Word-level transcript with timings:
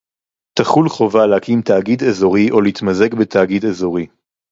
תחול 0.59 0.89
חובה 0.89 1.25
להקים 1.25 1.61
תאגיד 1.61 2.03
אזורי 2.03 2.51
או 2.51 2.61
להתמזג 2.61 3.13
בתאגיד 3.15 3.65
אזורי 3.65 4.07